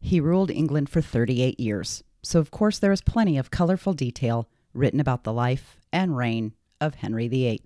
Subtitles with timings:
[0.00, 4.48] He ruled England for 38 years, so of course there is plenty of colorful detail
[4.72, 7.62] written about the life and reign of Henry VIII.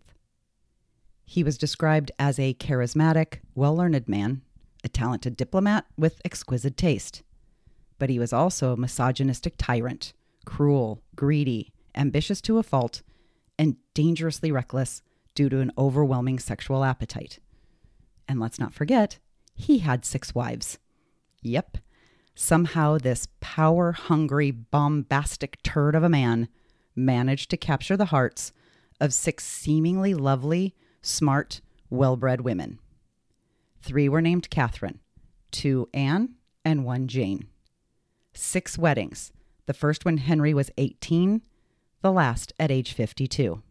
[1.24, 4.42] He was described as a charismatic, well learned man,
[4.82, 7.22] a talented diplomat with exquisite taste.
[7.98, 10.12] But he was also a misogynistic tyrant,
[10.44, 13.02] cruel, greedy, ambitious to a fault,
[13.58, 15.02] and dangerously reckless
[15.34, 17.38] due to an overwhelming sexual appetite.
[18.26, 19.18] And let's not forget,
[19.54, 20.78] he had six wives.
[21.42, 21.78] Yep.
[22.42, 26.48] Somehow, this power hungry, bombastic turd of a man
[26.96, 28.54] managed to capture the hearts
[28.98, 32.78] of six seemingly lovely, smart, well bred women.
[33.82, 35.00] Three were named Catherine,
[35.50, 37.46] two Anne, and one Jane.
[38.32, 39.32] Six weddings,
[39.66, 41.42] the first when Henry was 18,
[42.00, 43.62] the last at age 52.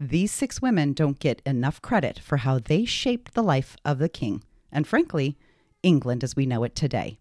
[0.00, 4.08] These six women don't get enough credit for how they shaped the life of the
[4.08, 5.36] king, and frankly,
[5.82, 7.18] England as we know it today.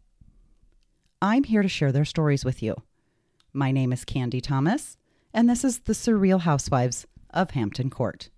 [1.22, 2.76] I'm here to share their stories with you.
[3.52, 4.98] My name is Candy Thomas,
[5.34, 8.30] and this is the Surreal Housewives of Hampton Court.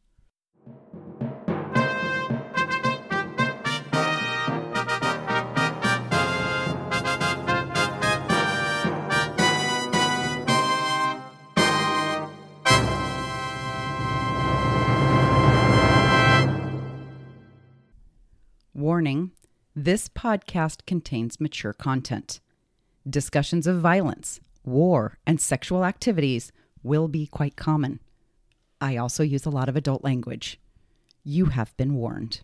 [18.73, 19.31] Warning
[19.75, 22.39] this podcast contains mature content.
[23.09, 26.51] Discussions of violence, war, and sexual activities
[26.83, 27.99] will be quite common.
[28.79, 30.59] I also use a lot of adult language.
[31.23, 32.41] You have been warned.